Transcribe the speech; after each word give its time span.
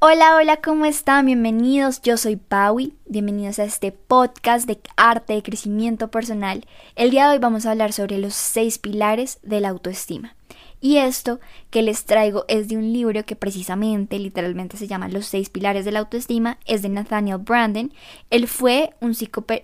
Hola, 0.00 0.36
hola, 0.36 0.58
¿cómo 0.58 0.84
están? 0.84 1.26
Bienvenidos, 1.26 2.00
yo 2.02 2.16
soy 2.18 2.36
Paui, 2.36 2.94
bienvenidos 3.06 3.58
a 3.58 3.64
este 3.64 3.90
podcast 3.90 4.68
de 4.68 4.78
arte 4.96 5.32
de 5.32 5.42
crecimiento 5.42 6.08
personal. 6.08 6.64
El 6.94 7.10
día 7.10 7.26
de 7.26 7.32
hoy 7.32 7.38
vamos 7.40 7.66
a 7.66 7.72
hablar 7.72 7.92
sobre 7.92 8.18
los 8.18 8.32
seis 8.34 8.78
pilares 8.78 9.40
de 9.42 9.60
la 9.60 9.70
autoestima. 9.70 10.36
Y 10.80 10.98
esto 10.98 11.40
que 11.70 11.82
les 11.82 12.04
traigo 12.04 12.44
es 12.46 12.68
de 12.68 12.76
un 12.76 12.92
libro 12.92 13.24
que 13.26 13.34
precisamente, 13.34 14.20
literalmente 14.20 14.76
se 14.76 14.86
llama 14.86 15.08
Los 15.08 15.26
seis 15.26 15.50
pilares 15.50 15.84
de 15.84 15.90
la 15.90 15.98
autoestima, 15.98 16.60
es 16.64 16.82
de 16.82 16.90
Nathaniel 16.90 17.38
Branden. 17.38 17.92
Él 18.30 18.46
fue 18.46 18.94
un, 19.00 19.16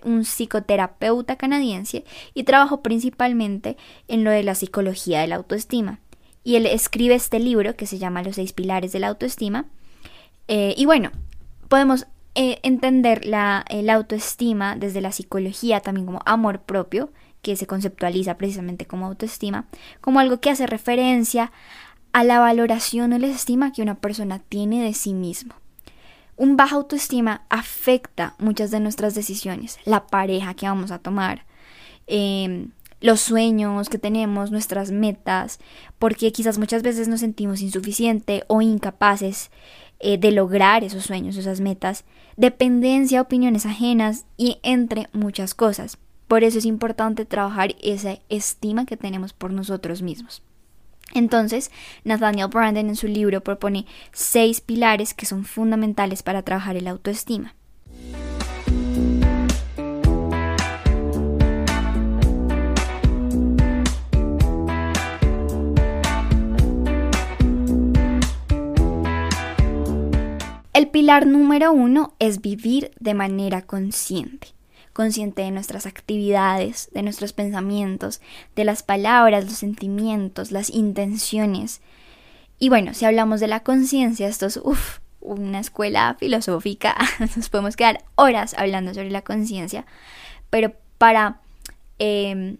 un 0.03 0.25
psicoterapeuta 0.25 1.37
canadiense 1.37 2.03
y 2.33 2.43
trabajó 2.43 2.81
principalmente 2.81 3.77
en 4.09 4.25
lo 4.25 4.31
de 4.31 4.43
la 4.43 4.55
psicología 4.55 5.21
de 5.21 5.27
la 5.27 5.37
autoestima. 5.37 6.01
Y 6.43 6.57
él 6.57 6.65
escribe 6.65 7.15
este 7.15 7.39
libro 7.39 7.77
que 7.77 7.87
se 7.87 7.99
llama 7.99 8.21
Los 8.21 8.35
seis 8.35 8.51
pilares 8.51 8.91
de 8.91 8.99
la 8.99 9.07
autoestima 9.07 9.67
eh, 10.47 10.73
y 10.77 10.85
bueno, 10.85 11.11
podemos 11.67 12.07
eh, 12.35 12.59
entender 12.63 13.25
la, 13.25 13.65
autoestima 13.93 14.75
desde 14.75 15.01
la 15.01 15.11
psicología 15.11 15.79
también 15.79 16.05
como 16.05 16.21
amor 16.25 16.61
propio, 16.61 17.11
que 17.41 17.55
se 17.55 17.67
conceptualiza 17.67 18.37
precisamente 18.37 18.85
como 18.85 19.05
autoestima, 19.05 19.67
como 20.01 20.19
algo 20.19 20.39
que 20.41 20.49
hace 20.49 20.67
referencia 20.67 21.51
a 22.11 22.23
la 22.23 22.39
valoración 22.39 23.13
o 23.13 23.19
la 23.19 23.27
estima 23.27 23.71
que 23.71 23.81
una 23.81 23.95
persona 23.95 24.39
tiene 24.39 24.83
de 24.83 24.93
sí 24.93 25.13
mismo. 25.13 25.53
Un 26.37 26.57
baja 26.57 26.75
autoestima 26.75 27.45
afecta 27.49 28.35
muchas 28.39 28.71
de 28.71 28.81
nuestras 28.81 29.15
decisiones, 29.15 29.79
la 29.85 30.07
pareja 30.07 30.53
que 30.55 30.67
vamos 30.67 30.91
a 30.91 30.99
tomar, 30.99 31.45
em, 32.07 32.71
los 33.05 33.21
sueños 33.21 33.87
que 33.87 33.99
tenemos, 33.99 34.49
nuestras 34.49 34.89
metas, 34.89 35.59
porque 35.99 36.31
quizás 36.31 36.57
muchas 36.57 36.81
veces 36.81 37.07
nos 37.07 37.19
sentimos 37.19 37.61
insuficientes 37.61 38.41
o 38.47 38.63
incapaces 38.63 39.51
eh, 39.99 40.17
de 40.17 40.31
lograr 40.31 40.83
esos 40.83 41.03
sueños, 41.03 41.37
esas 41.37 41.61
metas, 41.61 42.03
dependencia, 42.35 43.21
opiniones 43.21 43.67
ajenas 43.67 44.25
y 44.37 44.57
entre 44.63 45.07
muchas 45.13 45.53
cosas. 45.53 45.99
Por 46.27 46.43
eso 46.43 46.57
es 46.57 46.65
importante 46.65 47.25
trabajar 47.25 47.75
esa 47.83 48.17
estima 48.29 48.87
que 48.87 48.97
tenemos 48.97 49.33
por 49.33 49.51
nosotros 49.51 50.01
mismos. 50.01 50.41
Entonces, 51.13 51.69
Nathaniel 52.05 52.47
Branden 52.47 52.89
en 52.89 52.95
su 52.95 53.07
libro 53.07 53.41
propone 53.41 53.85
seis 54.13 54.61
pilares 54.61 55.13
que 55.13 55.27
son 55.27 55.45
fundamentales 55.45 56.23
para 56.23 56.41
trabajar 56.41 56.75
el 56.75 56.87
autoestima. 56.87 57.53
Pilar 71.05 71.27
número 71.27 71.71
uno 71.71 72.15
es 72.17 72.41
vivir 72.41 72.89
de 72.99 73.13
manera 73.13 73.61
consciente, 73.61 74.47
consciente 74.91 75.43
de 75.43 75.51
nuestras 75.51 75.85
actividades, 75.85 76.89
de 76.95 77.03
nuestros 77.03 77.31
pensamientos, 77.31 78.21
de 78.55 78.63
las 78.65 78.81
palabras, 78.81 79.45
los 79.45 79.53
sentimientos, 79.53 80.51
las 80.51 80.71
intenciones. 80.71 81.81
Y 82.57 82.69
bueno, 82.69 82.95
si 82.95 83.05
hablamos 83.05 83.39
de 83.39 83.45
la 83.45 83.59
conciencia, 83.59 84.27
esto 84.27 84.47
es 84.47 84.59
una 85.21 85.59
escuela 85.59 86.15
filosófica, 86.19 86.95
nos 87.35 87.49
podemos 87.49 87.75
quedar 87.75 88.03
horas 88.15 88.55
hablando 88.57 88.91
sobre 88.91 89.11
la 89.11 89.21
conciencia, 89.21 89.85
pero 90.49 90.73
para 90.97 91.39
em, 91.99 92.57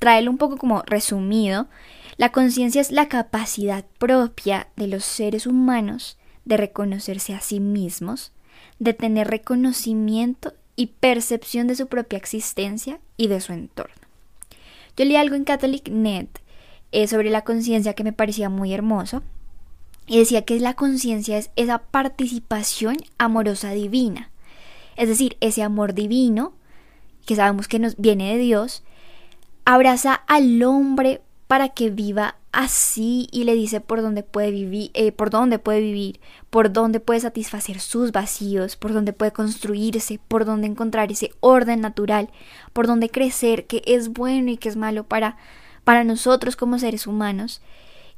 traerlo 0.00 0.32
un 0.32 0.38
poco 0.38 0.56
como 0.56 0.82
resumido, 0.84 1.68
la 2.16 2.32
conciencia 2.32 2.80
es 2.80 2.90
la 2.90 3.06
capacidad 3.06 3.84
propia 4.00 4.66
de 4.74 4.88
los 4.88 5.04
seres 5.04 5.46
humanos 5.46 6.18
de 6.44 6.56
reconocerse 6.56 7.34
a 7.34 7.40
sí 7.40 7.60
mismos, 7.60 8.32
de 8.78 8.94
tener 8.94 9.28
reconocimiento 9.28 10.54
y 10.76 10.86
percepción 10.86 11.66
de 11.66 11.76
su 11.76 11.86
propia 11.86 12.16
existencia 12.16 13.00
y 13.16 13.28
de 13.28 13.40
su 13.40 13.52
entorno. 13.52 13.94
Yo 14.96 15.04
leí 15.04 15.16
algo 15.16 15.36
en 15.36 15.44
Catholic 15.44 15.88
Net 15.88 16.28
eh, 16.90 17.06
sobre 17.06 17.30
la 17.30 17.42
conciencia 17.42 17.94
que 17.94 18.04
me 18.04 18.12
parecía 18.12 18.48
muy 18.48 18.72
hermoso 18.72 19.22
y 20.06 20.18
decía 20.18 20.44
que 20.44 20.58
la 20.60 20.74
conciencia 20.74 21.38
es 21.38 21.50
esa 21.56 21.78
participación 21.78 22.96
amorosa 23.18 23.70
divina, 23.72 24.30
es 24.96 25.08
decir, 25.08 25.36
ese 25.40 25.62
amor 25.62 25.94
divino 25.94 26.52
que 27.24 27.36
sabemos 27.36 27.68
que 27.68 27.78
nos 27.78 27.96
viene 27.96 28.32
de 28.32 28.38
Dios, 28.38 28.82
abraza 29.64 30.14
al 30.14 30.62
hombre 30.62 31.22
para 31.46 31.68
que 31.68 31.90
viva 31.90 32.36
así 32.52 33.28
y 33.32 33.44
le 33.44 33.54
dice 33.54 33.80
por 33.80 34.02
dónde 34.02 34.22
puede 34.22 34.50
vivir, 34.50 34.90
eh, 34.94 35.10
por 35.10 35.30
dónde 35.30 35.58
puede 35.58 35.80
vivir, 35.80 36.20
por 36.50 36.72
dónde 36.72 37.00
puede 37.00 37.20
satisfacer 37.20 37.80
sus 37.80 38.12
vacíos, 38.12 38.76
por 38.76 38.92
dónde 38.92 39.14
puede 39.14 39.32
construirse, 39.32 40.20
por 40.28 40.44
dónde 40.44 40.66
encontrar 40.66 41.10
ese 41.10 41.32
orden 41.40 41.80
natural, 41.80 42.30
por 42.72 42.86
dónde 42.86 43.08
crecer, 43.08 43.66
que 43.66 43.82
es 43.86 44.10
bueno 44.10 44.50
y 44.50 44.58
que 44.58 44.68
es 44.68 44.76
malo 44.76 45.04
para, 45.04 45.38
para 45.82 46.04
nosotros 46.04 46.54
como 46.54 46.78
seres 46.78 47.06
humanos 47.06 47.62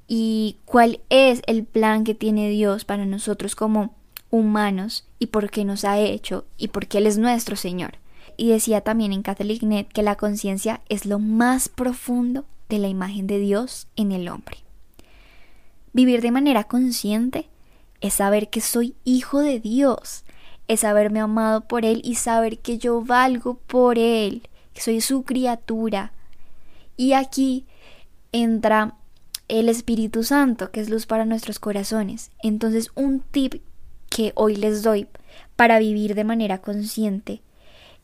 y 0.09 0.59
cuál 0.65 1.01
es 1.09 1.41
el 1.47 1.65
plan 1.65 2.05
que 2.05 2.15
tiene 2.15 2.51
Dios 2.51 2.85
para 2.85 3.07
nosotros 3.07 3.55
como 3.55 3.95
humanos 4.31 5.07
y 5.21 5.27
por 5.27 5.49
qué 5.51 5.65
nos 5.65 5.85
ha 5.85 5.99
hecho 5.99 6.45
y 6.59 6.69
por 6.69 6.89
qué 6.89 6.99
Él 6.99 7.07
es 7.07 7.19
nuestro 7.19 7.55
Señor. 7.55 7.99
Y 8.37 8.49
decía 8.49 8.81
también 8.81 9.13
en 9.13 9.23
CatholicNet 9.23 9.93
que 9.93 10.03
la 10.03 10.17
conciencia 10.17 10.81
es 10.89 11.07
lo 11.07 11.21
más 11.21 11.69
profundo 11.69 12.45
de 12.69 12.79
la 12.79 12.89
imagen 12.89 13.27
de 13.27 13.39
Dios 13.39 13.89
en 13.97 14.13
el 14.13 14.29
hombre. 14.29 14.59
Vivir 15.93 16.21
de 16.23 16.31
manera 16.31 16.65
consciente 16.65 17.49
es 18.01 18.15
saber 18.15 18.51
que 18.51 18.61
soy 18.61 18.97
hijo 19.05 19.41
de 19.41 19.61
Dios, 19.61 20.25
es 20.69 20.85
haberme 20.85 21.21
amado 21.21 21.63
por 21.63 21.85
Él 21.85 22.01
y 22.05 22.17
saber 22.17 22.59
que 22.59 22.79
yo 22.79 23.03
valgo 23.03 23.55
por 23.55 23.99
Él, 23.99 24.49
que 24.73 24.81
soy 24.81 25.01
su 25.01 25.23
criatura. 25.23 26.13
Y 26.97 27.13
aquí 27.13 27.65
entra 28.33 28.97
el 29.49 29.69
Espíritu 29.69 30.25
Santo, 30.25 30.71
que 30.71 30.81
es 30.81 30.89
luz 30.89 31.07
para 31.07 31.27
nuestros 31.27 31.59
corazones. 31.59 32.31
Entonces, 32.43 32.91
un 32.95 33.21
tip 33.21 33.63
que 34.09 34.33
hoy 34.35 34.57
les 34.57 34.83
doy 34.83 35.07
para 35.57 35.79
vivir 35.79 36.15
de 36.15 36.25
manera 36.25 36.59
consciente 36.59 37.43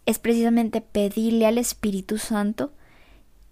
es 0.06 0.18
precisamente 0.18 0.80
pedirle 0.80 1.46
al 1.46 1.58
Espíritu 1.58 2.18
Santo 2.18 2.72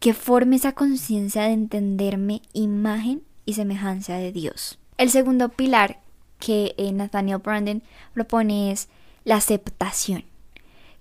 que 0.00 0.14
forme 0.14 0.56
esa 0.56 0.72
conciencia 0.72 1.42
de 1.42 1.52
entenderme 1.52 2.42
imagen 2.52 3.22
y 3.44 3.54
semejanza 3.54 4.16
de 4.16 4.32
Dios. 4.32 4.78
El 4.96 5.10
segundo 5.10 5.48
pilar 5.48 6.00
que 6.38 6.74
eh, 6.76 6.92
Nathaniel 6.92 7.38
Brandon 7.38 7.82
propone 8.14 8.70
es 8.70 8.88
la 9.24 9.36
aceptación. 9.36 10.24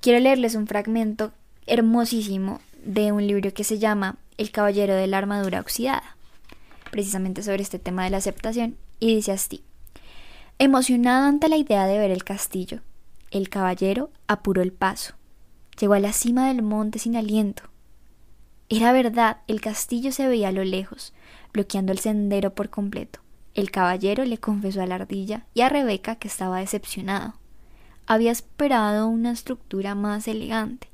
Quiero 0.02 0.20
leerles 0.20 0.56
un 0.56 0.68
fragmento 0.68 1.32
hermosísimo 1.66 2.60
de 2.84 3.12
un 3.12 3.26
libro 3.28 3.54
que 3.54 3.64
se 3.64 3.80
llama 3.80 4.18
El 4.38 4.52
caballero 4.52 4.96
de 4.96 5.08
la 5.08 5.18
armadura 5.18 5.60
oxidada, 5.60 6.16
precisamente 6.92 7.44
sobre 7.44 7.62
este 7.62 7.80
tema 7.80 8.04
de 8.04 8.12
la 8.12 8.18
aceptación, 8.18 8.78
y 9.00 9.16
dice 9.16 9.32
así. 9.32 9.64
Emocionado 10.60 11.28
ante 11.28 11.50
la 11.50 11.58
idea 11.58 11.86
de 11.86 12.00
ver 12.00 12.10
el 12.10 12.24
castillo, 12.24 12.82
el 13.30 13.50
caballero 13.50 14.10
apuró 14.28 14.62
el 14.62 14.72
paso. 14.72 15.14
Llegó 15.80 15.94
a 15.94 16.00
la 16.00 16.14
cima 16.14 16.48
del 16.48 16.64
monte 16.64 16.98
sin 16.98 17.16
aliento, 17.16 17.64
era 18.70 18.92
verdad, 18.92 19.38
el 19.48 19.62
castillo 19.62 20.12
se 20.12 20.28
veía 20.28 20.50
a 20.50 20.52
lo 20.52 20.66
lejos, 20.66 21.14
bloqueando 21.54 21.94
el 21.94 22.00
sendero 22.00 22.54
por 22.54 22.70
completo. 22.70 23.20
El 23.54 23.72
caballero 23.72 24.26
le 24.26 24.40
confesó 24.40 24.82
a 24.82 24.86
la 24.86 24.96
ardilla 24.96 25.46
y 25.54 25.62
a 25.62 25.70
Rebeca 25.70 26.16
que 26.16 26.28
estaba 26.28 26.60
decepcionado. 26.60 27.36
Había 28.08 28.32
esperado 28.32 29.08
una 29.08 29.32
estructura 29.32 29.96
más 29.96 30.28
elegante. 30.28 30.90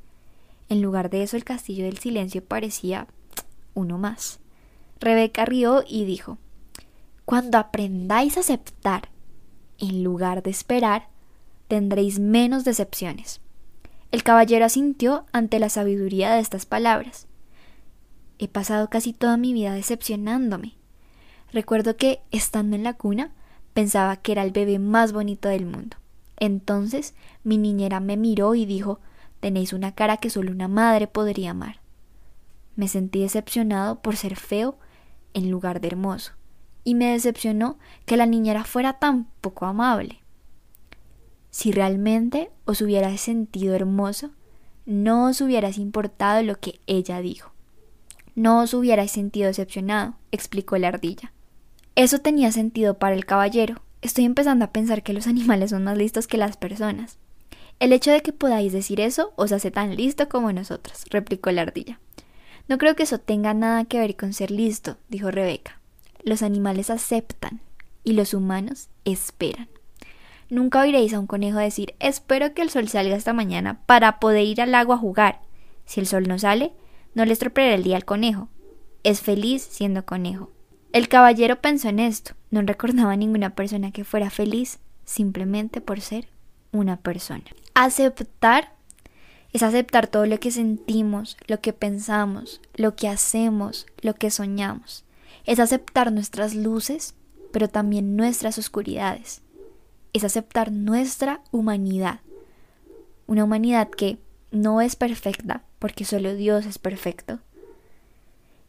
En 0.69 0.81
lugar 0.81 1.09
de 1.09 1.23
eso, 1.23 1.35
el 1.35 1.43
castillo 1.43 1.85
del 1.85 1.97
silencio 1.97 2.43
parecía 2.43 3.07
uno 3.73 3.97
más. 3.97 4.39
Rebeca 4.99 5.43
rió 5.45 5.83
y 5.87 6.05
dijo 6.05 6.37
Cuando 7.25 7.57
aprendáis 7.57 8.37
a 8.37 8.41
aceptar, 8.41 9.09
en 9.79 10.03
lugar 10.03 10.43
de 10.43 10.51
esperar, 10.51 11.09
tendréis 11.67 12.19
menos 12.19 12.65
decepciones. 12.65 13.41
El 14.11 14.21
caballero 14.21 14.63
asintió 14.63 15.25
ante 15.31 15.57
la 15.57 15.69
sabiduría 15.69 16.33
de 16.33 16.39
estas 16.39 16.67
palabras 16.67 17.27
He 18.43 18.49
pasado 18.49 18.89
casi 18.89 19.13
toda 19.13 19.37
mi 19.37 19.53
vida 19.53 19.73
decepcionándome. 19.73 20.73
Recuerdo 21.53 21.95
que, 21.95 22.19
estando 22.29 22.75
en 22.75 22.83
la 22.83 22.91
cuna, 22.91 23.31
pensaba 23.73 24.17
que 24.17 24.33
era 24.33 24.43
el 24.43 24.51
bebé 24.51 24.79
más 24.79 25.13
bonito 25.13 25.47
del 25.47 25.65
mundo. 25.65 25.95
Entonces 26.35 27.15
mi 27.45 27.57
niñera 27.57 28.01
me 28.01 28.17
miró 28.17 28.53
y 28.53 28.65
dijo 28.65 28.99
Tenéis 29.39 29.71
una 29.71 29.95
cara 29.95 30.17
que 30.17 30.29
solo 30.29 30.51
una 30.51 30.67
madre 30.67 31.07
podría 31.07 31.51
amar. 31.51 31.79
Me 32.75 32.89
sentí 32.89 33.21
decepcionado 33.21 34.01
por 34.01 34.17
ser 34.17 34.35
feo 34.35 34.77
en 35.33 35.49
lugar 35.49 35.79
de 35.79 35.87
hermoso, 35.87 36.33
y 36.83 36.95
me 36.95 37.13
decepcionó 37.13 37.77
que 38.05 38.17
la 38.17 38.25
niñera 38.25 38.65
fuera 38.65 38.99
tan 38.99 39.23
poco 39.39 39.67
amable. 39.67 40.19
Si 41.49 41.71
realmente 41.71 42.51
os 42.65 42.81
hubierais 42.81 43.21
sentido 43.21 43.73
hermoso, 43.73 44.31
no 44.85 45.27
os 45.27 45.39
hubierais 45.39 45.77
importado 45.77 46.43
lo 46.43 46.59
que 46.59 46.81
ella 46.87 47.21
dijo. 47.21 47.52
No 48.35 48.61
os 48.61 48.73
hubierais 48.73 49.11
sentido 49.11 49.47
decepcionado, 49.47 50.15
explicó 50.31 50.77
la 50.77 50.87
ardilla. 50.87 51.31
Eso 51.95 52.19
tenía 52.19 52.51
sentido 52.51 52.95
para 52.95 53.15
el 53.15 53.25
caballero, 53.25 53.81
estoy 54.01 54.25
empezando 54.25 54.65
a 54.65 54.71
pensar 54.71 55.03
que 55.03 55.13
los 55.13 55.27
animales 55.27 55.69
son 55.69 55.83
más 55.83 55.97
listos 55.97 56.27
que 56.27 56.37
las 56.37 56.57
personas. 56.57 57.17
El 57.79 57.91
hecho 57.93 58.11
de 58.11 58.21
que 58.21 58.33
podáis 58.33 58.71
decir 58.71 58.99
eso 59.01 59.33
os 59.35 59.51
hace 59.51 59.71
tan 59.71 59.95
listo 59.95 60.29
como 60.29 60.51
nosotros, 60.53 61.05
replicó 61.09 61.51
la 61.51 61.63
ardilla. 61.63 61.99
No 62.67 62.77
creo 62.77 62.95
que 62.95 63.03
eso 63.03 63.19
tenga 63.19 63.53
nada 63.53 63.85
que 63.85 63.99
ver 63.99 64.15
con 64.15 64.33
ser 64.33 64.51
listo, 64.51 64.97
dijo 65.09 65.31
Rebeca. 65.31 65.79
Los 66.23 66.41
animales 66.43 66.89
aceptan 66.89 67.61
y 68.03 68.13
los 68.13 68.33
humanos 68.33 68.89
esperan. 69.03 69.67
Nunca 70.49 70.81
oiréis 70.81 71.13
a 71.13 71.19
un 71.19 71.27
conejo 71.27 71.57
decir 71.57 71.95
espero 71.99 72.53
que 72.53 72.61
el 72.61 72.69
sol 72.69 72.87
salga 72.87 73.15
esta 73.15 73.33
mañana 73.33 73.81
para 73.85 74.19
poder 74.19 74.45
ir 74.45 74.61
al 74.61 74.75
agua 74.75 74.95
a 74.95 74.99
jugar. 74.99 75.41
Si 75.85 75.99
el 75.99 76.07
sol 76.07 76.27
no 76.27 76.39
sale, 76.39 76.73
no 77.15 77.25
le 77.25 77.33
estropeará 77.33 77.75
el 77.75 77.83
día 77.83 77.95
al 77.95 78.05
conejo. 78.05 78.49
Es 79.03 79.21
feliz 79.21 79.61
siendo 79.61 80.05
conejo. 80.05 80.51
El 80.91 81.07
caballero 81.07 81.61
pensó 81.61 81.89
en 81.89 81.99
esto. 81.99 82.33
No 82.51 82.61
recordaba 82.61 83.13
a 83.13 83.17
ninguna 83.17 83.55
persona 83.55 83.91
que 83.91 84.03
fuera 84.03 84.29
feliz 84.29 84.79
simplemente 85.05 85.81
por 85.81 86.01
ser 86.01 86.27
una 86.71 86.97
persona. 86.97 87.43
Aceptar 87.73 88.73
es 89.53 89.61
aceptar 89.61 90.07
todo 90.07 90.25
lo 90.25 90.39
que 90.39 90.51
sentimos, 90.51 91.37
lo 91.47 91.61
que 91.61 91.73
pensamos, 91.73 92.59
lo 92.75 92.95
que 92.95 93.07
hacemos, 93.07 93.85
lo 94.01 94.15
que 94.15 94.31
soñamos. 94.31 95.05
Es 95.45 95.59
aceptar 95.59 96.11
nuestras 96.11 96.55
luces, 96.55 97.13
pero 97.51 97.69
también 97.69 98.15
nuestras 98.15 98.57
oscuridades. 98.57 99.41
Es 100.11 100.23
aceptar 100.23 100.71
nuestra 100.71 101.41
humanidad. 101.51 102.21
Una 103.27 103.43
humanidad 103.43 103.89
que 103.89 104.17
no 104.51 104.81
es 104.81 104.95
perfecta, 104.95 105.63
porque 105.83 106.05
solo 106.05 106.33
Dios 106.33 106.65
es 106.65 106.79
perfecto. 106.79 107.39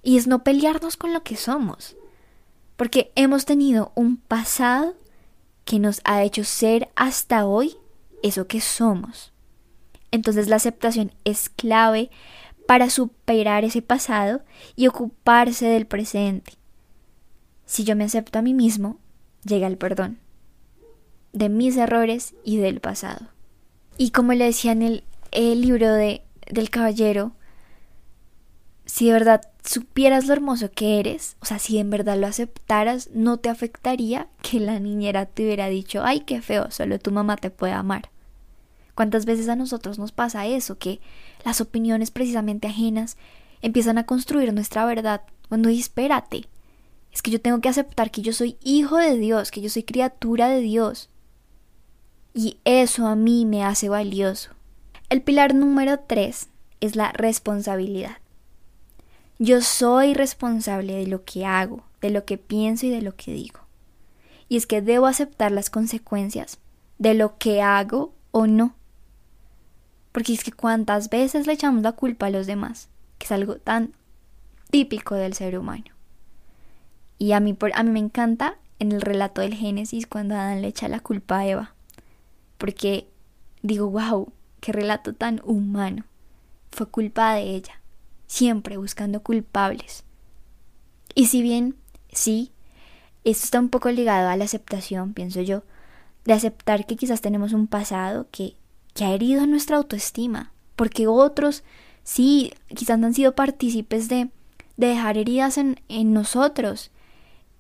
Y 0.02 0.16
es 0.16 0.26
no 0.26 0.42
pelearnos 0.42 0.96
con 0.96 1.12
lo 1.12 1.22
que 1.22 1.36
somos 1.36 1.94
porque 2.74 3.12
hemos 3.14 3.44
tenido 3.44 3.92
un 3.94 4.16
pasado 4.16 4.96
que 5.64 5.78
nos 5.78 6.00
ha 6.02 6.24
hecho 6.24 6.42
ser 6.42 6.88
hasta 6.96 7.46
hoy 7.46 7.76
eso 8.24 8.48
que 8.48 8.60
somos. 8.60 9.32
Entonces 10.10 10.48
la 10.48 10.56
aceptación 10.56 11.12
es 11.22 11.50
clave 11.50 12.10
para 12.66 12.90
superar 12.90 13.64
ese 13.64 13.80
pasado 13.80 14.42
y 14.74 14.88
ocuparse 14.88 15.66
del 15.66 15.86
presente. 15.86 16.54
Si 17.64 17.84
yo 17.84 17.94
me 17.94 18.02
acepto 18.02 18.40
a 18.40 18.42
mí 18.42 18.54
mismo, 18.54 18.98
llega 19.44 19.68
el 19.68 19.78
perdón 19.78 20.18
de 21.32 21.48
mis 21.48 21.76
errores 21.76 22.34
y 22.42 22.56
del 22.56 22.80
pasado. 22.80 23.28
Y 23.98 24.10
como 24.10 24.32
le 24.32 24.46
decía 24.46 24.72
en 24.72 24.82
el, 24.82 25.04
el 25.30 25.60
libro 25.60 25.92
de, 25.92 26.23
del 26.50 26.70
caballero, 26.70 27.32
si 28.86 29.06
de 29.06 29.12
verdad 29.12 29.40
supieras 29.64 30.26
lo 30.26 30.34
hermoso 30.34 30.70
que 30.70 31.00
eres, 31.00 31.36
o 31.40 31.46
sea, 31.46 31.58
si 31.58 31.78
en 31.78 31.90
verdad 31.90 32.18
lo 32.18 32.26
aceptaras, 32.26 33.10
no 33.12 33.38
te 33.38 33.48
afectaría 33.48 34.28
que 34.42 34.60
la 34.60 34.78
niñera 34.78 35.26
te 35.26 35.44
hubiera 35.44 35.68
dicho, 35.68 36.02
ay, 36.04 36.20
qué 36.20 36.42
feo, 36.42 36.70
solo 36.70 36.98
tu 36.98 37.10
mamá 37.10 37.36
te 37.36 37.50
puede 37.50 37.72
amar. 37.72 38.10
¿Cuántas 38.94 39.24
veces 39.24 39.48
a 39.48 39.56
nosotros 39.56 39.98
nos 39.98 40.12
pasa 40.12 40.46
eso? 40.46 40.78
Que 40.78 41.00
las 41.44 41.60
opiniones 41.60 42.10
precisamente 42.10 42.68
ajenas 42.68 43.16
empiezan 43.62 43.98
a 43.98 44.06
construir 44.06 44.52
nuestra 44.52 44.84
verdad 44.84 45.22
cuando 45.48 45.68
espérate. 45.68 46.46
Es 47.12 47.22
que 47.22 47.30
yo 47.30 47.40
tengo 47.40 47.60
que 47.60 47.68
aceptar 47.68 48.10
que 48.10 48.22
yo 48.22 48.32
soy 48.32 48.56
hijo 48.62 48.98
de 48.98 49.16
Dios, 49.16 49.50
que 49.50 49.60
yo 49.60 49.68
soy 49.68 49.82
criatura 49.82 50.48
de 50.48 50.60
Dios. 50.60 51.08
Y 52.34 52.58
eso 52.64 53.06
a 53.06 53.16
mí 53.16 53.46
me 53.46 53.64
hace 53.64 53.88
valioso. 53.88 54.50
El 55.08 55.22
pilar 55.22 55.54
número 55.54 56.00
tres 56.00 56.48
es 56.80 56.96
la 56.96 57.12
responsabilidad. 57.12 58.18
Yo 59.38 59.60
soy 59.60 60.14
responsable 60.14 60.94
de 60.94 61.06
lo 61.06 61.24
que 61.24 61.44
hago, 61.44 61.84
de 62.00 62.10
lo 62.10 62.24
que 62.24 62.38
pienso 62.38 62.86
y 62.86 62.90
de 62.90 63.02
lo 63.02 63.14
que 63.16 63.32
digo. 63.32 63.60
Y 64.48 64.56
es 64.56 64.66
que 64.66 64.82
debo 64.82 65.06
aceptar 65.06 65.52
las 65.52 65.70
consecuencias 65.70 66.58
de 66.98 67.14
lo 67.14 67.36
que 67.38 67.62
hago 67.62 68.12
o 68.30 68.46
no. 68.46 68.74
Porque 70.12 70.32
es 70.32 70.44
que 70.44 70.52
cuántas 70.52 71.10
veces 71.10 71.46
le 71.46 71.54
echamos 71.54 71.82
la 71.82 71.92
culpa 71.92 72.26
a 72.26 72.30
los 72.30 72.46
demás, 72.46 72.88
que 73.18 73.26
es 73.26 73.32
algo 73.32 73.56
tan 73.56 73.92
típico 74.70 75.14
del 75.14 75.34
ser 75.34 75.58
humano. 75.58 75.84
Y 77.18 77.32
a 77.32 77.40
mí, 77.40 77.56
a 77.74 77.82
mí 77.82 77.90
me 77.90 77.98
encanta 77.98 78.58
en 78.78 78.92
el 78.92 79.00
relato 79.00 79.40
del 79.40 79.54
Génesis 79.54 80.06
cuando 80.06 80.34
Adán 80.34 80.62
le 80.62 80.68
echa 80.68 80.88
la 80.88 81.00
culpa 81.00 81.38
a 81.38 81.46
Eva. 81.46 81.74
Porque 82.58 83.08
digo, 83.62 83.88
wow, 83.90 84.32
qué 84.64 84.72
relato 84.72 85.12
tan 85.12 85.42
humano. 85.44 86.06
Fue 86.70 86.86
culpa 86.86 87.34
de 87.34 87.54
ella 87.54 87.82
siempre 88.26 88.78
buscando 88.78 89.22
culpables. 89.22 90.04
Y 91.14 91.26
si 91.26 91.42
bien, 91.42 91.76
sí, 92.10 92.50
esto 93.24 93.44
está 93.44 93.60
un 93.60 93.68
poco 93.68 93.90
ligado 93.90 94.30
a 94.30 94.36
la 94.38 94.44
aceptación, 94.44 95.12
pienso 95.12 95.42
yo, 95.42 95.64
de 96.24 96.32
aceptar 96.32 96.86
que 96.86 96.96
quizás 96.96 97.20
tenemos 97.20 97.52
un 97.52 97.66
pasado 97.66 98.28
que, 98.30 98.56
que 98.94 99.04
ha 99.04 99.12
herido 99.12 99.46
nuestra 99.46 99.76
autoestima, 99.76 100.54
porque 100.76 101.08
otros 101.08 101.62
sí, 102.02 102.54
quizás 102.74 103.02
han 103.02 103.12
sido 103.12 103.34
partícipes 103.34 104.08
de, 104.08 104.30
de 104.78 104.86
dejar 104.86 105.18
heridas 105.18 105.58
en, 105.58 105.78
en 105.90 106.14
nosotros, 106.14 106.90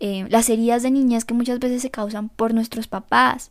eh, 0.00 0.26
las 0.30 0.48
heridas 0.48 0.82
de 0.82 0.90
niñas 0.90 1.26
que 1.26 1.34
muchas 1.34 1.58
veces 1.58 1.82
se 1.82 1.90
causan 1.90 2.30
por 2.30 2.54
nuestros 2.54 2.88
papás, 2.88 3.50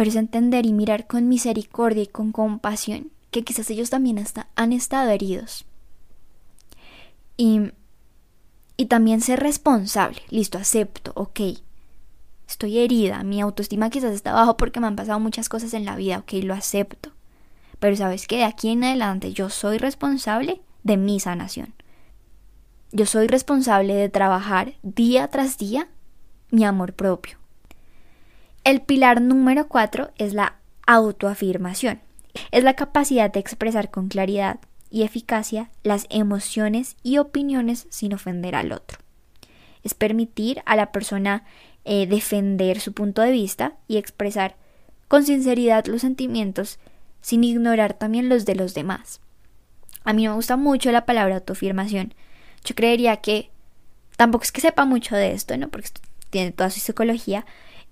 pero 0.00 0.08
es 0.08 0.16
entender 0.16 0.64
y 0.64 0.72
mirar 0.72 1.06
con 1.06 1.28
misericordia 1.28 2.04
y 2.04 2.06
con 2.06 2.32
compasión 2.32 3.10
que 3.30 3.44
quizás 3.44 3.68
ellos 3.68 3.90
también 3.90 4.18
hasta 4.18 4.48
han 4.56 4.72
estado 4.72 5.10
heridos. 5.10 5.66
Y, 7.36 7.72
y 8.78 8.86
también 8.86 9.20
ser 9.20 9.40
responsable. 9.40 10.22
Listo, 10.30 10.56
acepto, 10.56 11.12
ok. 11.16 11.40
Estoy 12.48 12.78
herida, 12.78 13.22
mi 13.24 13.42
autoestima 13.42 13.90
quizás 13.90 14.14
está 14.14 14.32
bajo 14.32 14.56
porque 14.56 14.80
me 14.80 14.86
han 14.86 14.96
pasado 14.96 15.20
muchas 15.20 15.50
cosas 15.50 15.74
en 15.74 15.84
la 15.84 15.96
vida, 15.96 16.20
ok, 16.20 16.32
lo 16.44 16.54
acepto. 16.54 17.10
Pero 17.78 17.94
sabes 17.94 18.26
que 18.26 18.38
de 18.38 18.44
aquí 18.44 18.70
en 18.70 18.84
adelante 18.84 19.34
yo 19.34 19.50
soy 19.50 19.76
responsable 19.76 20.62
de 20.82 20.96
mi 20.96 21.20
sanación. 21.20 21.74
Yo 22.90 23.04
soy 23.04 23.26
responsable 23.26 23.92
de 23.92 24.08
trabajar 24.08 24.72
día 24.82 25.28
tras 25.28 25.58
día 25.58 25.88
mi 26.50 26.64
amor 26.64 26.94
propio. 26.94 27.39
El 28.64 28.82
pilar 28.82 29.20
número 29.20 29.68
cuatro 29.68 30.10
es 30.16 30.34
la 30.34 30.56
autoafirmación. 30.86 32.00
Es 32.50 32.62
la 32.64 32.74
capacidad 32.74 33.32
de 33.32 33.40
expresar 33.40 33.90
con 33.90 34.08
claridad, 34.08 34.60
y 34.90 35.04
eficacia 35.04 35.70
las 35.84 36.06
emociones 36.10 36.96
y 37.02 37.18
opiniones 37.18 37.86
sin 37.90 38.12
ofender 38.12 38.56
al 38.56 38.72
otro. 38.72 38.98
Es 39.82 39.94
permitir 39.94 40.62
a 40.66 40.76
la 40.76 40.92
persona 40.92 41.44
eh, 41.84 42.06
defender 42.06 42.80
su 42.80 42.92
punto 42.92 43.22
de 43.22 43.30
vista 43.30 43.74
y 43.88 43.96
expresar 43.96 44.56
con 45.08 45.24
sinceridad 45.24 45.86
los 45.86 46.02
sentimientos 46.02 46.78
sin 47.22 47.44
ignorar 47.44 47.94
también 47.94 48.28
los 48.28 48.44
de 48.44 48.56
los 48.56 48.74
demás. 48.74 49.20
A 50.04 50.12
mí 50.12 50.26
me 50.26 50.34
gusta 50.34 50.56
mucho 50.56 50.90
la 50.92 51.06
palabra 51.06 51.36
autoafirmación. 51.36 52.14
Yo 52.64 52.74
creería 52.74 53.18
que 53.18 53.50
tampoco 54.16 54.44
es 54.44 54.52
que 54.52 54.60
sepa 54.60 54.84
mucho 54.84 55.16
de 55.16 55.32
esto, 55.32 55.56
¿no? 55.56 55.68
Porque 55.68 55.88
tiene 56.30 56.52
toda 56.52 56.70
su 56.70 56.80
psicología, 56.80 57.46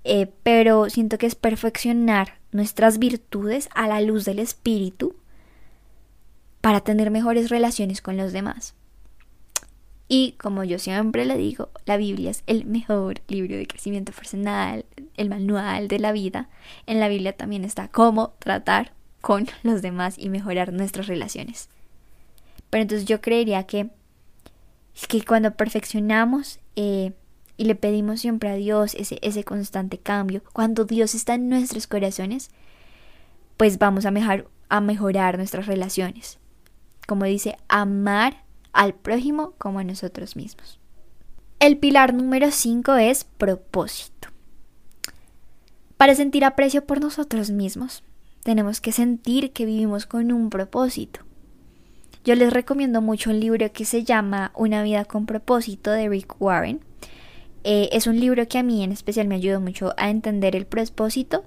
eh, 0.04 0.30
pero 0.42 0.88
siento 0.90 1.18
que 1.18 1.26
es 1.26 1.34
perfeccionar 1.34 2.38
nuestras 2.52 2.98
virtudes 2.98 3.68
a 3.74 3.88
la 3.88 4.00
luz 4.00 4.24
del 4.24 4.38
espíritu 4.38 5.16
para 6.60 6.80
tener 6.80 7.10
mejores 7.10 7.50
relaciones 7.50 8.02
con 8.02 8.16
los 8.16 8.32
demás. 8.32 8.74
Y 10.08 10.32
como 10.32 10.64
yo 10.64 10.78
siempre 10.78 11.26
le 11.26 11.36
digo, 11.36 11.68
la 11.84 11.98
Biblia 11.98 12.30
es 12.30 12.42
el 12.46 12.64
mejor 12.64 13.20
libro 13.28 13.56
de 13.56 13.66
crecimiento 13.66 14.12
personal, 14.12 14.86
el 15.16 15.28
manual 15.28 15.86
de 15.88 15.98
la 15.98 16.12
vida. 16.12 16.48
En 16.86 16.98
la 16.98 17.08
Biblia 17.08 17.36
también 17.36 17.64
está 17.64 17.88
cómo 17.88 18.30
tratar 18.38 18.92
con 19.20 19.46
los 19.62 19.82
demás 19.82 20.14
y 20.18 20.30
mejorar 20.30 20.72
nuestras 20.72 21.08
relaciones. 21.08 21.68
Pero 22.70 22.82
entonces 22.82 23.06
yo 23.06 23.20
creería 23.20 23.64
que, 23.64 23.90
que 25.08 25.24
cuando 25.24 25.54
perfeccionamos 25.54 26.58
eh, 26.74 27.12
y 27.58 27.64
le 27.64 27.74
pedimos 27.74 28.22
siempre 28.22 28.48
a 28.48 28.54
Dios 28.54 28.94
ese, 28.94 29.18
ese 29.20 29.44
constante 29.44 29.98
cambio, 29.98 30.42
cuando 30.54 30.86
Dios 30.86 31.14
está 31.14 31.34
en 31.34 31.50
nuestros 31.50 31.86
corazones, 31.86 32.50
pues 33.58 33.78
vamos 33.78 34.06
a, 34.06 34.12
a 34.70 34.80
mejorar 34.80 35.36
nuestras 35.36 35.66
relaciones 35.66 36.38
como 37.08 37.24
dice, 37.24 37.56
amar 37.68 38.44
al 38.74 38.92
prójimo 38.92 39.54
como 39.56 39.78
a 39.78 39.84
nosotros 39.84 40.36
mismos. 40.36 40.78
El 41.58 41.78
pilar 41.78 42.12
número 42.12 42.50
5 42.50 42.96
es 42.96 43.24
propósito. 43.24 44.28
Para 45.96 46.14
sentir 46.14 46.44
aprecio 46.44 46.84
por 46.84 47.00
nosotros 47.00 47.50
mismos, 47.50 48.04
tenemos 48.42 48.82
que 48.82 48.92
sentir 48.92 49.54
que 49.54 49.64
vivimos 49.64 50.04
con 50.04 50.32
un 50.32 50.50
propósito. 50.50 51.20
Yo 52.24 52.34
les 52.34 52.52
recomiendo 52.52 53.00
mucho 53.00 53.30
un 53.30 53.40
libro 53.40 53.72
que 53.72 53.86
se 53.86 54.04
llama 54.04 54.52
Una 54.54 54.82
vida 54.82 55.06
con 55.06 55.24
propósito 55.24 55.90
de 55.90 56.10
Rick 56.10 56.36
Warren. 56.38 56.84
Eh, 57.64 57.88
es 57.92 58.06
un 58.06 58.20
libro 58.20 58.46
que 58.48 58.58
a 58.58 58.62
mí 58.62 58.82
en 58.82 58.92
especial 58.92 59.26
me 59.28 59.34
ayudó 59.34 59.60
mucho 59.60 59.94
a 59.96 60.10
entender 60.10 60.56
el 60.56 60.66
propósito 60.66 61.44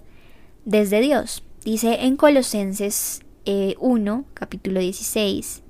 desde 0.66 1.02
Dios. 1.02 1.44
Dice 1.64 2.06
en 2.06 2.18
Colosenses 2.18 3.22
1, 3.46 4.20
eh, 4.20 4.32
capítulo 4.34 4.80
16. 4.80 5.64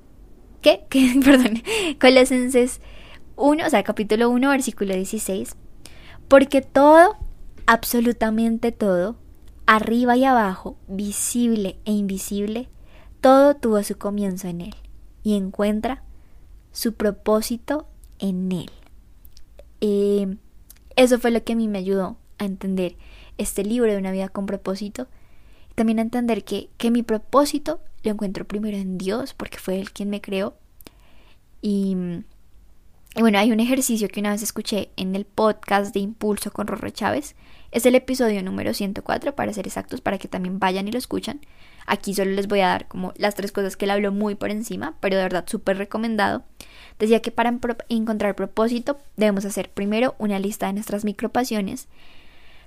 ¿Qué? 0.60 0.84
¿Qué? 0.90 1.20
Perdón. 1.24 1.62
Colosenses 2.00 2.80
1, 3.36 3.66
o 3.66 3.70
sea, 3.70 3.82
capítulo 3.82 4.30
1, 4.30 4.50
versículo 4.50 4.94
16. 4.94 5.56
Porque 6.28 6.62
todo 6.62 7.16
absolutamente 7.66 8.72
todo, 8.72 9.16
arriba 9.66 10.16
y 10.16 10.24
abajo, 10.24 10.76
visible 10.88 11.78
e 11.84 11.92
invisible, 11.92 12.68
todo 13.20 13.54
tuvo 13.54 13.82
su 13.82 13.96
comienzo 13.96 14.48
en 14.48 14.62
Él 14.62 14.74
y 15.22 15.36
encuentra 15.36 16.02
su 16.72 16.94
propósito 16.94 17.86
en 18.18 18.50
Él. 18.52 18.70
Eso 20.96 21.18
fue 21.18 21.30
lo 21.30 21.42
que 21.44 21.52
a 21.52 21.56
mí 21.56 21.68
me 21.68 21.78
ayudó 21.78 22.16
a 22.38 22.44
entender 22.44 22.96
este 23.38 23.64
libro 23.64 23.90
de 23.90 23.98
una 23.98 24.12
vida 24.12 24.28
con 24.28 24.46
propósito. 24.46 25.08
Y 25.70 25.74
también 25.74 25.98
a 25.98 26.02
entender 26.02 26.44
que, 26.44 26.68
que 26.76 26.90
mi 26.90 27.02
propósito 27.02 27.80
lo 28.02 28.10
encuentro 28.10 28.46
primero 28.46 28.76
en 28.76 28.98
Dios, 28.98 29.34
porque 29.34 29.58
fue 29.58 29.78
Él 29.78 29.92
quien 29.92 30.10
me 30.10 30.20
creó. 30.20 30.54
Y, 31.60 31.96
y 33.14 33.20
bueno, 33.20 33.38
hay 33.38 33.52
un 33.52 33.60
ejercicio 33.60 34.08
que 34.08 34.20
una 34.20 34.32
vez 34.32 34.42
escuché 34.42 34.90
en 34.96 35.14
el 35.14 35.24
podcast 35.24 35.94
de 35.94 36.00
Impulso 36.00 36.50
con 36.52 36.66
Rorro 36.66 36.90
Chávez. 36.90 37.36
Es 37.70 37.86
el 37.86 37.94
episodio 37.94 38.42
número 38.42 38.74
104, 38.74 39.34
para 39.34 39.52
ser 39.52 39.66
exactos, 39.66 40.00
para 40.00 40.18
que 40.18 40.28
también 40.28 40.58
vayan 40.58 40.88
y 40.88 40.92
lo 40.92 40.98
escuchan. 40.98 41.40
Aquí 41.86 42.14
solo 42.14 42.30
les 42.30 42.48
voy 42.48 42.60
a 42.60 42.68
dar 42.68 42.88
como 42.88 43.12
las 43.16 43.34
tres 43.34 43.52
cosas 43.52 43.76
que 43.76 43.84
él 43.84 43.90
habló 43.90 44.12
muy 44.12 44.34
por 44.34 44.50
encima, 44.50 44.94
pero 45.00 45.16
de 45.16 45.22
verdad 45.22 45.44
súper 45.46 45.78
recomendado. 45.78 46.44
Decía 46.98 47.20
que 47.20 47.30
para 47.30 47.58
encontrar 47.88 48.34
propósito 48.34 48.98
debemos 49.16 49.44
hacer 49.44 49.70
primero 49.70 50.14
una 50.18 50.38
lista 50.38 50.66
de 50.66 50.74
nuestras 50.74 51.04
micropasiones. 51.04 51.88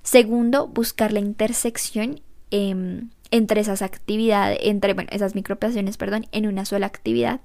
Segundo, 0.03 0.67
buscar 0.67 1.13
la 1.13 1.19
intersección 1.19 2.21
em, 2.51 3.09
entre 3.31 3.61
esas 3.61 3.81
actividades, 3.81 4.59
entre 4.61 4.93
bueno, 4.93 5.09
esas 5.11 5.35
micropasiones, 5.35 5.97
perdón, 5.97 6.27
en 6.31 6.47
una 6.47 6.65
sola 6.65 6.85
actividad. 6.85 7.41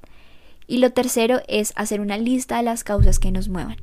Y 0.66 0.78
lo 0.78 0.92
tercero 0.92 1.40
es 1.48 1.72
hacer 1.76 2.00
una 2.00 2.18
lista 2.18 2.58
de 2.58 2.62
las 2.64 2.84
causas 2.84 3.18
que 3.18 3.30
nos 3.30 3.48
muevan. 3.48 3.76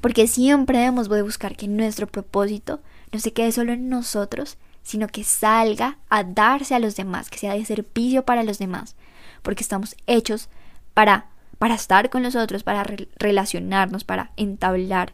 Porque 0.00 0.26
siempre 0.26 0.78
debemos 0.78 1.08
de 1.08 1.22
buscar 1.22 1.56
que 1.56 1.68
nuestro 1.68 2.06
propósito 2.06 2.80
no 3.12 3.18
se 3.18 3.32
quede 3.32 3.50
solo 3.50 3.72
en 3.72 3.88
nosotros, 3.88 4.58
sino 4.86 5.08
que 5.08 5.24
salga 5.24 5.98
a 6.08 6.22
darse 6.22 6.76
a 6.76 6.78
los 6.78 6.94
demás, 6.94 7.28
que 7.28 7.38
sea 7.38 7.54
de 7.54 7.64
servicio 7.64 8.24
para 8.24 8.44
los 8.44 8.60
demás, 8.60 8.94
porque 9.42 9.64
estamos 9.64 9.96
hechos 10.06 10.48
para, 10.94 11.26
para 11.58 11.74
estar 11.74 12.08
con 12.08 12.22
los 12.22 12.36
otros, 12.36 12.62
para 12.62 12.86
relacionarnos, 13.18 14.04
para 14.04 14.30
entablar 14.36 15.12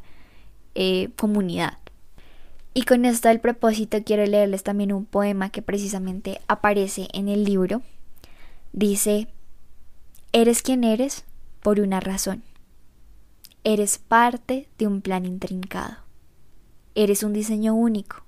eh, 0.75 1.09
comunidad. 1.17 1.79
Y 2.75 2.83
con 2.83 3.07
esto 3.07 3.29
del 3.29 3.41
propósito 3.41 4.05
quiero 4.05 4.27
leerles 4.27 4.63
también 4.63 4.93
un 4.93 5.07
poema 5.07 5.49
que 5.49 5.63
precisamente 5.63 6.43
aparece 6.49 7.09
en 7.15 7.29
el 7.29 7.45
libro. 7.45 7.81
Dice, 8.75 9.29
eres 10.33 10.61
quien 10.61 10.85
eres 10.85 11.25
por 11.63 11.81
una 11.81 11.99
razón. 11.99 12.43
Eres 13.65 13.97
parte 13.97 14.69
de 14.77 14.87
un 14.87 15.01
plan 15.01 15.25
intrincado. 15.25 15.97
Eres 16.95 17.23
un 17.23 17.33
diseño 17.33 17.75
único, 17.75 18.23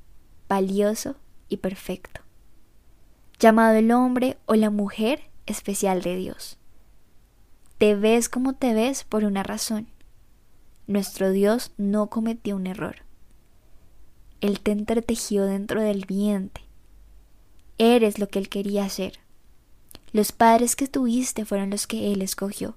valioso 0.48 1.16
perfecto, 1.56 2.20
llamado 3.38 3.74
el 3.74 3.90
hombre 3.92 4.38
o 4.46 4.54
la 4.54 4.70
mujer 4.70 5.30
especial 5.46 6.02
de 6.02 6.16
Dios. 6.16 6.58
Te 7.78 7.94
ves 7.94 8.28
como 8.28 8.54
te 8.54 8.72
ves 8.72 9.04
por 9.04 9.24
una 9.24 9.42
razón. 9.42 9.88
Nuestro 10.86 11.30
Dios 11.30 11.72
no 11.76 12.08
cometió 12.08 12.56
un 12.56 12.66
error. 12.66 12.96
Él 14.40 14.60
te 14.60 14.72
entretejió 14.72 15.44
dentro 15.44 15.80
del 15.80 16.06
vientre. 16.06 16.64
Eres 17.78 18.18
lo 18.18 18.28
que 18.28 18.38
Él 18.38 18.48
quería 18.48 18.88
ser. 18.88 19.18
Los 20.12 20.32
padres 20.32 20.76
que 20.76 20.86
tuviste 20.86 21.44
fueron 21.44 21.70
los 21.70 21.86
que 21.86 22.12
Él 22.12 22.22
escogió. 22.22 22.76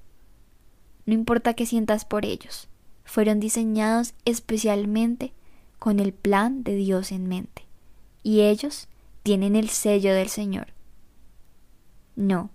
No 1.05 1.13
importa 1.13 1.53
qué 1.53 1.65
sientas 1.65 2.03
por 2.03 2.25
ellos, 2.25 2.67
fueron 3.05 3.39
diseñados 3.39 4.13
especialmente 4.25 5.34
con 5.79 6.00
el 6.00 6.13
plan 6.13 6.63
de 6.63 6.75
Dios 6.75 7.12
en 7.12 7.27
mente 7.27 7.67
y 8.27 8.41
ellos 8.41 8.89
tienen 9.24 9.55
el 9.55 9.69
sello 9.69 10.13
del 10.13 10.27
Señor. 10.27 10.74
No, 12.17 12.50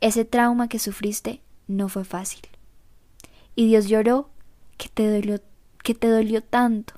ese 0.00 0.24
trauma 0.24 0.66
que 0.66 0.80
sufriste 0.80 1.42
no 1.68 1.88
fue 1.88 2.04
fácil. 2.04 2.40
Y 3.54 3.68
Dios 3.68 3.86
lloró 3.86 4.30
que 4.76 4.88
te 4.88 5.08
dolió, 5.08 5.40
que 5.84 5.94
te 5.94 6.08
dolió 6.08 6.42
tanto, 6.42 6.94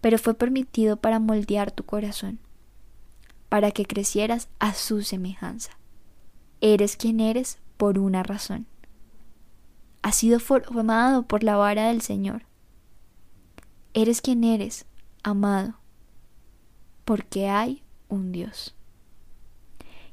pero 0.00 0.16
fue 0.16 0.34
permitido 0.34 0.96
para 0.96 1.18
moldear 1.18 1.72
tu 1.72 1.82
corazón, 1.82 2.38
para 3.48 3.72
que 3.72 3.84
crecieras 3.84 4.48
a 4.60 4.74
su 4.74 5.02
semejanza. 5.02 5.76
Eres 6.60 6.96
quien 6.96 7.18
eres 7.18 7.58
por 7.76 7.98
una 7.98 8.22
razón. 8.22 8.68
Has 10.02 10.14
sido 10.14 10.38
formado 10.38 11.24
por 11.24 11.42
la 11.42 11.56
vara 11.56 11.88
del 11.88 12.00
Señor. 12.00 12.46
Eres 13.92 14.20
quien 14.20 14.44
eres, 14.44 14.86
amado, 15.24 15.80
porque 17.04 17.48
hay 17.48 17.82
un 18.08 18.32
Dios. 18.32 18.74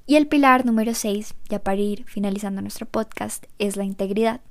Y 0.06 0.16
el 0.16 0.28
pilar 0.28 0.66
número 0.66 0.94
6, 0.94 1.36
ya 1.50 1.64
para 1.64 1.80
ir 1.80 2.04
finalizando 2.06 2.62
nuestro 2.62 2.86
podcast, 2.86 3.46
es 3.60 3.78
la 3.78 3.84
integridad. 3.84 4.42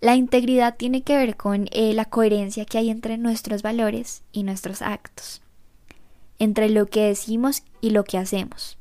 La 0.00 0.16
integridad 0.16 0.76
tiene 0.76 1.02
que 1.02 1.16
ver 1.16 1.36
con 1.36 1.68
eh, 1.70 1.94
la 1.94 2.04
coherencia 2.04 2.64
que 2.64 2.78
hay 2.78 2.90
entre 2.90 3.16
nuestros 3.16 3.62
valores 3.62 4.22
y 4.32 4.42
nuestros 4.42 4.82
actos, 4.82 5.40
entre 6.38 6.68
lo 6.68 6.86
que 6.86 7.02
decimos 7.02 7.62
y 7.80 7.90
lo 7.90 8.04
que 8.04 8.18
hacemos. 8.18 8.76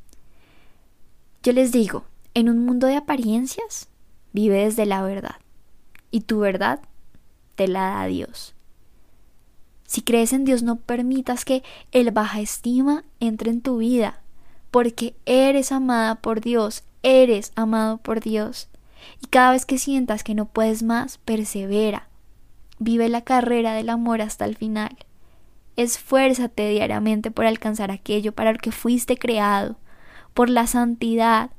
Yo 1.43 1.53
les 1.53 1.71
digo, 1.71 2.05
en 2.33 2.49
un 2.49 2.65
mundo 2.65 2.87
de 2.87 2.95
apariencias, 2.95 3.89
vive 4.31 4.63
desde 4.65 4.85
la 4.85 5.03
verdad, 5.03 5.35
y 6.09 6.21
tu 6.21 6.39
verdad 6.39 6.81
te 7.55 7.67
la 7.67 7.91
da 7.91 8.05
Dios. 8.07 8.55
Si 9.93 10.01
crees 10.01 10.33
en 10.33 10.43
Dios, 10.43 10.63
no 10.63 10.77
permitas 10.77 11.45
que 11.45 11.62
el 11.91 12.09
baja 12.09 12.41
estima 12.41 13.03
entre 13.19 13.51
en 13.51 13.62
tu 13.62 13.77
vida, 13.77 14.21
porque 14.71 15.15
eres 15.27 15.71
amada 15.71 16.15
por 16.15 16.41
Dios, 16.41 16.83
eres 17.03 17.51
amado 17.55 18.00
por 18.00 18.19
Dios. 18.19 18.69
Y 19.21 19.27
cada 19.27 19.51
vez 19.51 19.67
que 19.67 19.77
sientas 19.77 20.23
que 20.23 20.33
no 20.33 20.45
puedes 20.47 20.81
más, 20.81 21.19
persevera. 21.19 22.07
Vive 22.79 23.07
la 23.07 23.21
carrera 23.21 23.75
del 23.75 23.91
amor 23.91 24.23
hasta 24.23 24.45
el 24.45 24.57
final. 24.57 24.97
Esfuérzate 25.75 26.69
diariamente 26.69 27.29
por 27.29 27.45
alcanzar 27.45 27.91
aquello 27.91 28.31
para 28.31 28.51
lo 28.51 28.57
que 28.57 28.71
fuiste 28.71 29.15
creado, 29.15 29.75
por 30.33 30.50
la 30.50 30.65
santidad, 30.65 31.51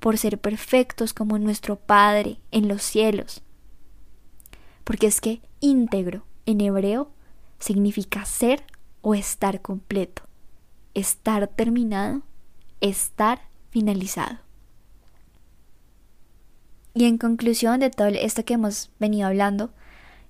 por 0.00 0.16
ser 0.16 0.38
perfectos 0.38 1.12
como 1.12 1.38
nuestro 1.38 1.76
Padre 1.76 2.38
en 2.52 2.68
los 2.68 2.82
cielos. 2.82 3.42
Porque 4.82 5.08
es 5.08 5.20
que 5.20 5.42
íntegro 5.60 6.24
en 6.46 6.62
hebreo 6.62 7.12
significa 7.62 8.24
ser 8.24 8.64
o 9.02 9.14
estar 9.14 9.62
completo, 9.62 10.22
estar 10.94 11.46
terminado, 11.46 12.22
estar 12.80 13.42
finalizado. 13.70 14.40
Y 16.92 17.04
en 17.04 17.18
conclusión 17.18 17.78
de 17.78 17.90
todo 17.90 18.08
esto 18.08 18.44
que 18.44 18.54
hemos 18.54 18.90
venido 18.98 19.28
hablando 19.28 19.72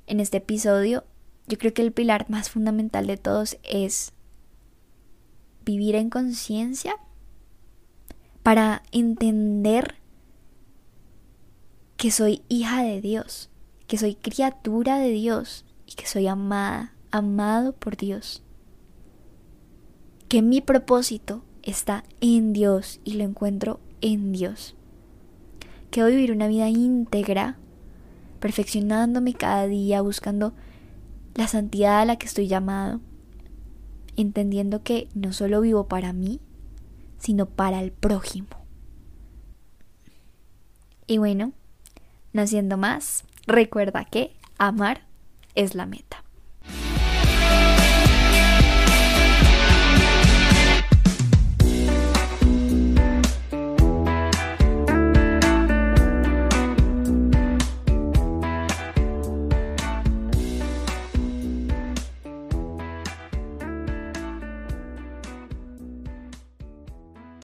en 0.07 0.21
este 0.21 0.37
episodio, 0.37 1.05
yo 1.49 1.57
creo 1.57 1.73
que 1.73 1.81
el 1.81 1.93
pilar 1.93 2.29
más 2.29 2.51
fundamental 2.51 3.07
de 3.07 3.17
todos 3.17 3.57
es 3.63 4.13
vivir 5.65 5.95
en 5.95 6.11
conciencia 6.11 6.97
para 8.43 8.83
entender 8.93 9.97
que 11.97 12.11
soy 12.11 12.43
hija 12.49 12.83
de 12.83 13.01
Dios, 13.01 13.49
que 13.87 13.97
soy 13.97 14.17
criatura 14.17 14.99
de 14.99 15.11
Dios 15.11 15.65
y 15.87 15.95
que 15.95 16.07
soy 16.07 16.27
amada 16.27 16.93
amado 17.13 17.73
por 17.75 17.97
Dios. 17.97 18.43
Que 20.29 20.43
mi 20.43 20.61
propósito 20.61 21.45
está 21.63 22.03
en 22.21 22.53
Dios 22.53 23.01
y 23.05 23.15
lo 23.15 23.25
encuentro 23.25 23.79
en 24.01 24.33
Dios. 24.33 24.75
Que 25.91 26.03
voy 26.03 26.13
vivir 26.13 26.33
una 26.33 26.49
vida 26.49 26.69
íntegra, 26.69 27.59
perfeccionándome 28.41 29.35
cada 29.35 29.69
día, 29.69 30.01
buscando 30.01 30.55
la 31.35 31.47
santidad 31.47 32.01
a 32.01 32.05
la 32.05 32.17
que 32.17 32.27
estoy 32.27 32.49
llamado, 32.49 33.01
entendiendo 34.17 34.83
que 34.83 35.09
no 35.15 35.33
solo 35.33 35.61
vivo 35.61 35.87
para 35.87 36.13
mí, 36.13 36.41
sino 37.19 37.47
para 37.47 37.81
el 37.81 37.93
prójimo. 37.93 38.49
Y 41.07 41.19
bueno, 41.19 41.53
no 42.33 42.43
haciendo 42.43 42.77
más, 42.77 43.25
recuerda 43.47 44.05
que 44.05 44.35
amar 44.59 45.07
es 45.55 45.75
la 45.75 45.87
meta. 45.87 46.12